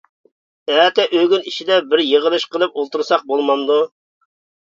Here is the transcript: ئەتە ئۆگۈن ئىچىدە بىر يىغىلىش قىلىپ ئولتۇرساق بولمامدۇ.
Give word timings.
ئەتە 0.75 1.03
ئۆگۈن 1.17 1.43
ئىچىدە 1.51 1.77
بىر 1.91 2.03
يىغىلىش 2.11 2.45
قىلىپ 2.55 2.79
ئولتۇرساق 2.83 3.27
بولمامدۇ. 3.33 3.77